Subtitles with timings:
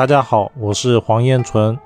[0.00, 1.78] 大家好，我是黄彦纯。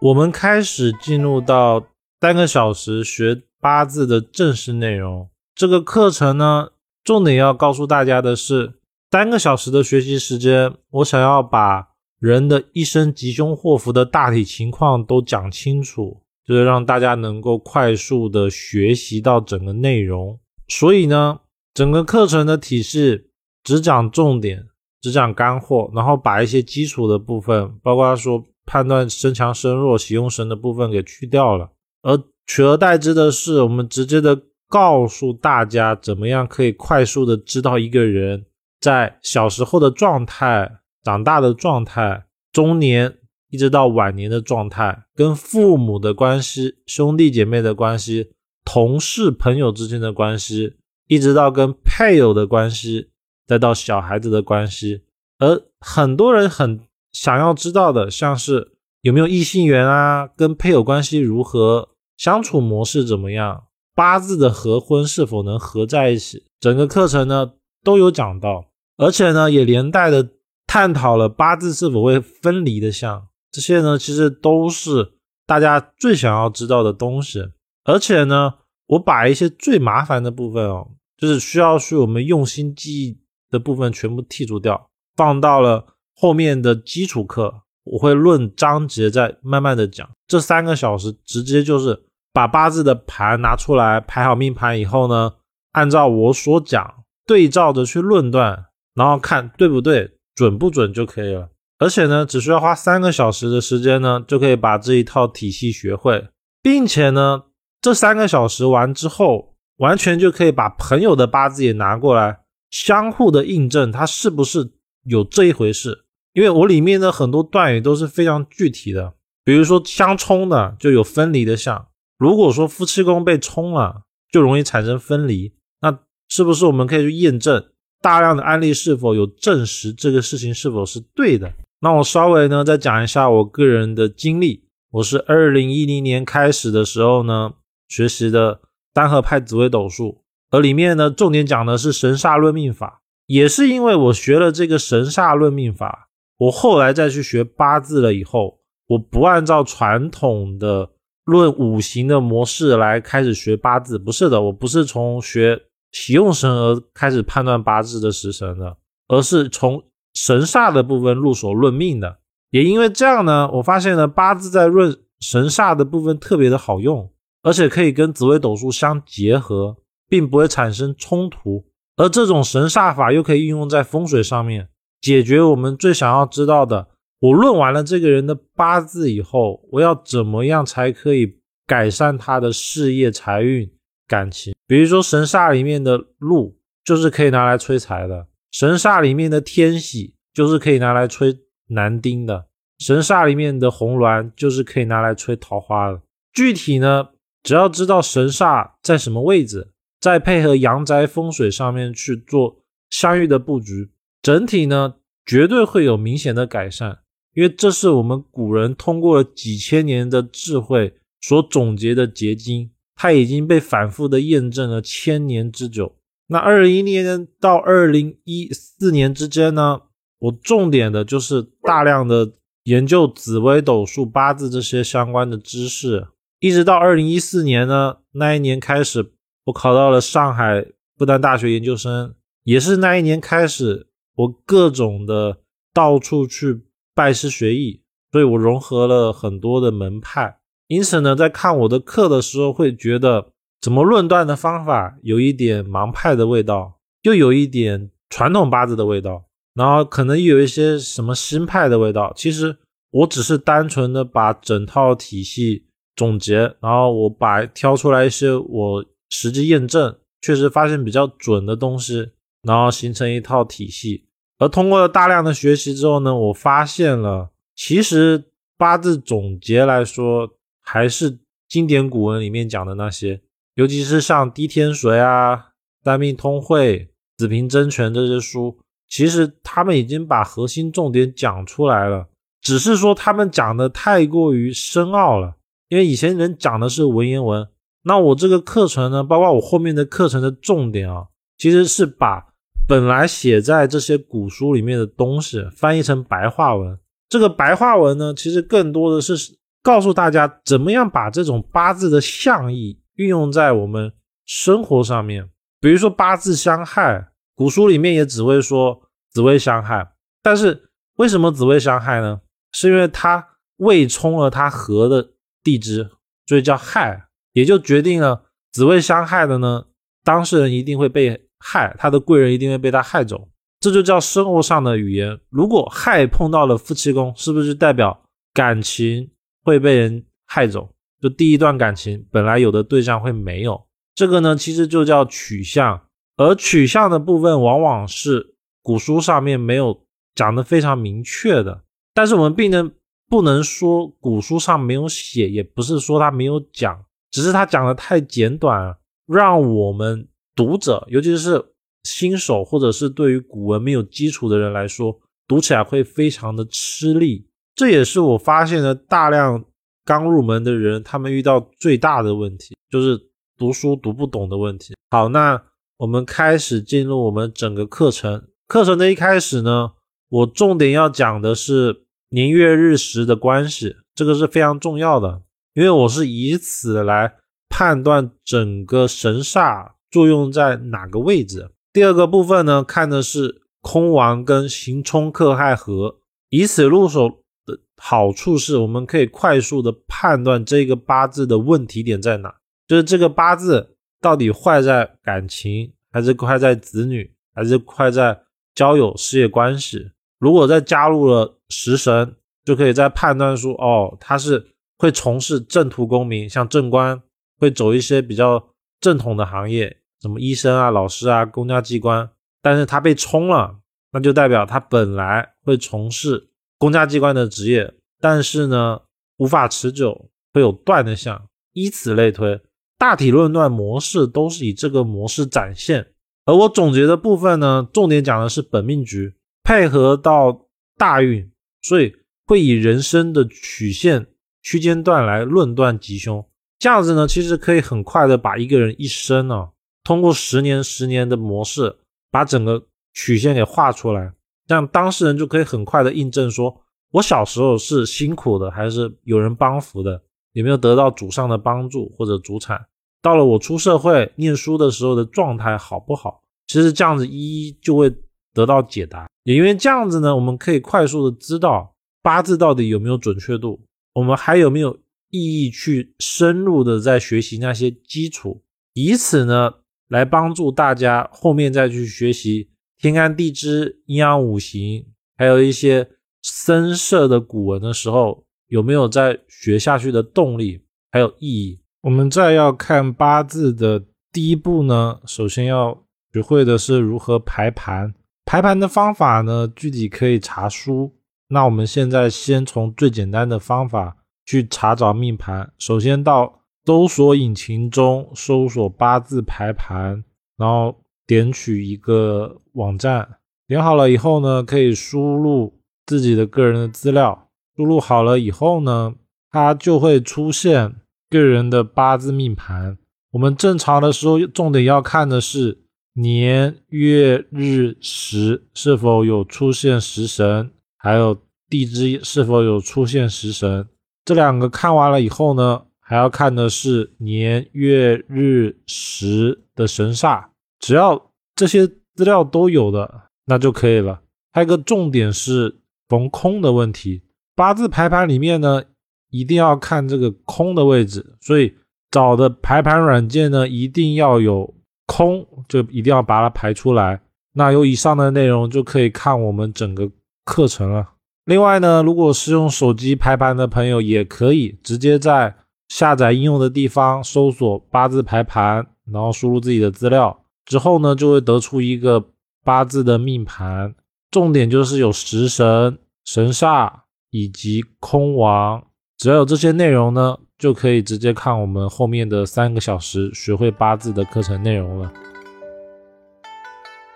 [0.00, 1.84] 我们开始进入到
[2.20, 5.28] 三个小时学八字的正式内容。
[5.52, 6.68] 这个课程呢，
[7.02, 8.74] 重点要告诉大家的是，
[9.10, 11.88] 三个小时的学习时间，我想要把
[12.20, 20.38] 人的一生吉凶祸福的大体情况都讲清楚，就是让大家能够快速的学习到整个内容。
[20.68, 21.40] 所以呢，
[21.74, 23.32] 整个课程的体式
[23.64, 24.68] 只讲重点。
[25.02, 31.72] 只讲干货，然后把一些基础的部分，包括说判断身强身弱、喜用神的部分给去掉了，
[32.02, 38.46] 而取而代之的是，我们直接的告诉大家怎么样可以快速的知道一个人
[38.80, 40.70] 在小时候的状态、
[41.02, 43.18] 长大的状态、中年
[43.50, 48.32] 一直到晚年的状态、跟父母的关系、兄弟姐妹的关系、
[48.64, 50.74] 同事朋友之间的关系，
[51.08, 53.08] 一直到跟配偶的关系。
[53.46, 55.02] 再到小孩子的关系，
[55.38, 56.80] 而很多人很
[57.12, 70.30] 想要知道的，像是有没有异性缘啊，跟配偶关系如何，相处模式怎么样，八字的合婚是否能合在一起，整个课程呢都有讲到，而且呢也连带的
[70.66, 75.14] 探讨了八字是否会分离的相，这些呢其实都是
[75.46, 77.44] 大家最想要知道的东西，
[77.84, 78.54] 而且呢
[78.86, 83.21] 我把一些最麻烦的部分哦，就是需要去我们用心记忆。
[83.52, 85.86] 的部分全部剔除掉，放到了
[86.16, 90.08] 后面的基础课，我会论章节再慢慢的讲。
[90.26, 95.34] 这三个小时直接就是把八字的盘拿出来，排好命盘以后呢，
[95.72, 101.50] 按照我所讲，对照着去论断，然后看对不对，准不准就可以了。
[101.78, 106.28] 而且呢，只需要花三个小时的时间呢，就可以把这一套体系学会，
[106.62, 107.42] 并且呢，
[107.80, 112.41] 这三个小时完之后，完全就可以把朋友的八字也拿过来。
[112.72, 114.72] 相互的印证，它是不是
[115.04, 116.04] 有这一回事？
[116.32, 119.12] 因为我里面的很多段语都是非常具体的，
[119.44, 121.86] 比如说相冲的就有分离的相，
[122.18, 125.52] 如果说夫妻宫被冲了，就容易产生分离。
[125.82, 127.62] 那是不是我们可以去验证
[128.00, 131.52] 大量的案例是否有证实这个事情是否是对的？
[131.80, 137.52] 那我稍微呢再讲一下我个人的经历，我是二零一零年开始的时候呢
[137.88, 138.62] 学习的
[138.94, 140.21] 单合派紫微斗数。
[140.52, 148.58] 而里面呢，重点讲的是神煞论命法，也是因为我学了这个神煞论命法，我后来再去学八字了以后，
[148.88, 150.90] 我不按照传统的
[151.24, 155.58] 论五行的模式来开始学八字，不是的，我不是从学
[155.90, 158.76] 喜用神而开始判断八字的时辰的，
[159.08, 159.82] 而是从
[160.12, 162.18] 神煞的部分入手论命的。
[162.50, 167.10] 也因为这样呢，我发现呢，八字在论神煞的部分特别的好用，
[167.42, 169.78] 而且可以跟紫微斗数相结合。
[170.12, 171.64] 并不会产生冲突，
[171.96, 174.68] 而这种神煞法又可以运用在风水上面，
[175.00, 176.88] 解决我们最想要知道的。
[177.18, 183.66] 我论完了这个人的八字以后，我要怎么样才可以改善他的事业、财运、
[184.06, 184.54] 感情？
[184.66, 191.34] 比如说神煞里面的禄，就是可以拿来催财的；神煞里面的天喜，就是可以拿来催
[191.68, 192.44] 男丁的；
[192.80, 196.02] 神煞里面的红鸾，就是可以拿来催桃花的。
[196.34, 197.08] 具体呢，
[197.42, 199.71] 只要知道神煞在什么位置。
[200.02, 202.58] 再配合阳宅风水上面去做
[202.90, 206.98] 相遇的布局，整体呢绝对会有明显的改善，
[207.34, 215.94] 因为这是我们古人通过了几千年的智慧所总结的结晶，它已经被反复的验证了千年之久。
[216.26, 219.82] 那二零一零年到二零一四年之间呢，
[220.18, 222.32] 我重点的就是大量的
[222.64, 226.08] 研究紫微斗数、八字这些相关的知识，
[226.40, 229.12] 一直到二零一四年呢，那一年开始。
[229.44, 230.64] 我考到了上海
[230.96, 232.14] 复旦大学研究生，
[232.44, 235.38] 也是那一年开始，我各种的
[235.74, 236.62] 到处去
[236.94, 237.82] 拜师学艺，
[238.12, 240.38] 所以我融合了很多的门派。
[240.68, 249.24] 因此呢，在看我的课的时候，会觉得怎么论断的方法有一点盲派的味道，又有一点传统八字的味道，
[249.54, 252.12] 然后可能又有一些什么新派的味道。
[252.14, 252.56] 其实
[252.92, 255.66] 我只是单纯的把整套体系
[255.96, 258.84] 总结，然后我把挑出来一些我。
[259.12, 262.12] 实际验证确实发现比较准的东西，
[262.42, 264.06] 然后形成一套体系。
[264.38, 268.24] 而通过了大量的学习之后呢，我发现了其实
[268.56, 270.30] 八字总结来说，
[270.62, 273.20] 还是经典古文里面讲的那些，
[273.56, 275.36] 尤其是像《滴天髓》啊、
[275.84, 276.78] 《单命通会》、
[277.18, 282.08] 《子平真诠》这些书，其实他们已经把核心重点讲出来了，
[282.40, 285.34] 只是说他们讲的太过于深奥了，
[285.68, 287.46] 因为以前人讲的是文言文。
[287.84, 291.06] 那我这个课程呢，包括我后面的课程的重点啊，
[291.38, 292.26] 其实是把
[292.68, 299.14] 本来写在这些古书里面的东西翻译成白话文，这个白话文呢，其实更多的是
[299.62, 303.92] 告诉大家怎么样把这种八字的象意运用在我们
[304.24, 305.28] 生活上面。
[305.60, 309.92] 比如说八字相害，古书里面也只会说子未相害，
[310.22, 312.20] 但是为什么子未相害呢？
[312.52, 313.26] 是因为它
[313.56, 315.10] 未冲了它合的
[315.42, 315.90] 地支，
[316.26, 319.64] 所以叫害，也就决定了子未相害的呢，
[320.04, 323.28] 当事人一定会被害，他的贵人一定会被他害走。
[323.60, 325.18] 这就叫生活上的语言。
[325.30, 328.02] 如果害碰到了夫妻宫，是不是代表
[328.34, 329.10] 感情
[329.44, 330.68] 会被人害走？
[331.00, 333.64] 就第一段感情本来有的对象会没有。
[333.94, 335.80] 这个呢，其实就叫取向。
[336.16, 339.84] 而取向的部分，往往是古书上面没有
[340.14, 341.62] 讲的非常明确的。
[341.94, 342.70] 但是我们并能
[343.08, 348.76] 不能说古书上没有写，也不是说他没有讲，只是他讲的太简短，
[349.06, 351.44] 让我们读者，尤其是。
[351.84, 357.26] 新手或者是对于古文没有基础的人来说，读起来会非常的吃力。
[357.56, 359.44] 这也是我发现的大量
[359.84, 362.96] 刚入门的人，他们遇到最大的问题，就是
[363.36, 364.76] 读书读不懂的问题。
[364.92, 365.42] 好，那
[365.78, 368.28] 我们开始进入我们整个课程。
[368.46, 369.72] 课程的一开始呢，
[370.08, 375.22] 我重点要讲的是年月日时的关系，这个是非常重要的，
[375.54, 377.14] 因为我是以此来
[377.48, 381.50] 判断整个神煞作用在哪个位置。
[381.72, 385.96] 第二个部分呢，看的是空亡跟刑冲克害合，
[386.30, 387.08] 以此入手
[387.44, 392.34] 的好处是，我们可以快速的判断这个八字的问题点在哪，
[392.66, 398.22] 就是这个八字到底坏在感情，还是坏在子女，还是坏在
[398.54, 399.90] 交友、事业关系。
[400.18, 404.51] 如果再加入了食神，就可以再判断出，哦，他是
[404.82, 407.00] 会从事正途功名，像正官，
[407.38, 408.48] 会走一些比较
[408.80, 409.78] 正统的行业。
[410.00, 412.10] 什么医生啊、老师啊、公家机关，
[412.42, 413.60] 但是他被冲了，
[413.92, 418.80] 那就代表他本来会从事公家机关的职业，但是呢
[419.18, 422.40] 无法持久，会有断的相，以此类推，
[422.76, 425.92] 大体论断模式都是以这个模式展现。
[426.24, 429.14] 而我总结的部分呢，重点讲的是本命局
[429.44, 431.30] 配合到大运，
[431.62, 431.94] 所以
[432.26, 434.08] 会以人生的曲线
[434.42, 436.24] 区间段来论断吉凶。
[436.58, 439.48] 这样子呢，其实可以很快的把一个人一生呢。
[439.84, 441.76] 通过十年、十年的模式，
[442.10, 444.12] 把整个曲线给画出来，
[444.46, 446.62] 这样当事人就可以很快的印证说，
[446.92, 450.00] 我小时候是辛苦的，还是有人帮扶的，
[450.34, 452.64] 有没有得到祖上的帮助或者祖产？
[453.00, 456.22] 到了我出社会念书的时候的状态好不好？
[456.46, 457.92] 其实这样子一一就会
[458.32, 459.08] 得到解答。
[459.24, 463.60] 也因为这样子呢，我们可以快速的知道八字到底有没有准确度，
[463.94, 464.78] 我们还有没有
[465.10, 468.42] 意义去深入的在学习那些基础，
[468.74, 469.54] 以此呢。
[469.88, 472.48] 来帮助大家后面再去学习
[472.78, 474.86] 天干地支、阴阳五行，
[475.18, 475.86] 还有一些
[476.22, 481.60] 深色的古文的时候，有没有在学下去的动力，还有意义？
[481.82, 485.84] 我们再要看八字的第一步呢，首先要
[486.14, 487.92] 学会的是如何排盘。
[488.24, 490.90] 排盘的方法呢，具体可以查书。
[491.32, 496.38] 那我们现在先从最简单的方法去查找命盘，首先到。
[496.64, 500.04] 搜索引擎中搜索八字排盘，
[500.36, 503.16] 然后点取一个网站，
[503.48, 507.28] 点好了以后呢，可以输入自己的个人的资料。
[507.56, 508.94] 输入好了以后呢，
[509.28, 510.76] 它就会出现
[511.10, 512.78] 个人的八字命盘。
[513.10, 521.16] 我们正常的时候，重点要看的是年月日时是否有出现食神，还有
[521.48, 523.68] 地支是否有出现食神。
[524.04, 525.62] 这两个看完了以后呢？
[525.84, 530.24] 还要看的是年月日时的神煞，
[530.58, 534.00] 只要这些资料都有的，那就可以了。
[534.32, 535.54] 还有个重点是
[535.88, 537.02] 逢空的问题，
[537.34, 538.62] 八字排盘里面呢，
[539.10, 541.52] 一定要看这个空的位置，所以
[541.90, 544.54] 找的排盘软件呢，一定要有
[544.86, 547.02] 空，就一定要把它排出来。
[547.34, 549.90] 那有以上的内容，就可以看我们整个
[550.24, 550.90] 课程了。
[551.24, 555.36] 另外呢，如果是用手机排盘的朋友，也可以直接在。
[555.68, 562.10] 下载应用的地方搜索八字排盘，然后输入自己的资料之后呢，就会得出一个
[562.44, 563.74] 八字的命盘。
[564.10, 566.70] 重点就是有食神、神煞
[567.08, 568.62] 以及空亡，
[568.98, 574.92] 只要有这些内容呢，就可以直接看我们后面的三个小时学会八字的课程内容了。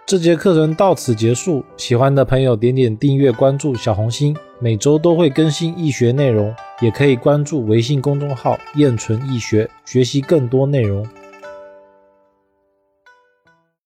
[0.07, 6.55] 这节课程到此结束，喜欢的朋友点点订阅关注小红心，每周都会更新易学内容。
[6.81, 11.05] 也可以关注微信公众号“燕纯易学”，学习更多内容。